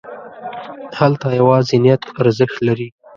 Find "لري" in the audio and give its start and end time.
2.67-2.87